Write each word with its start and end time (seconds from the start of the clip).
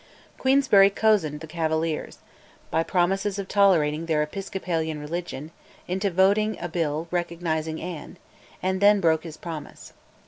Queensberry 0.39 0.89
cozened 0.89 1.41
the 1.41 1.45
Cavaliers 1.45 2.17
by 2.71 2.81
promises 2.81 3.37
of 3.37 3.47
tolerating 3.47 4.07
their 4.07 4.23
Episcopalian 4.23 4.99
religion 4.99 5.51
into 5.87 6.09
voting 6.09 6.57
a 6.59 6.67
Bill 6.67 7.07
recognising 7.11 7.79
Anne, 7.79 8.17
and 8.63 8.81
then 8.81 8.99
broke 8.99 9.23
his 9.23 9.37
promise. 9.37 9.93